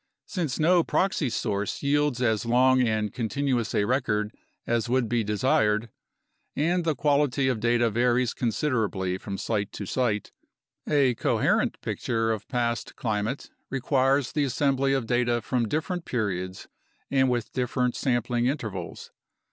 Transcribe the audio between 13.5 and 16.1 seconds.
requires the assembly of data from different